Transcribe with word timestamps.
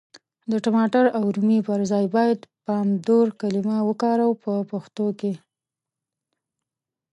د 0.51 0.53
ټماټر 0.63 1.05
او 1.17 1.23
رومي 1.35 1.59
پر 1.67 1.79
ځای 1.91 2.05
بايد 2.15 2.39
پامدور 2.67 3.27
کلمه 3.41 3.77
وکاروو 3.87 4.39
په 4.43 4.53
پښتو 4.71 5.05
کي. 5.19 5.33